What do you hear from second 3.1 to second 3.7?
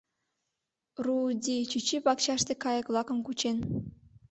кучен.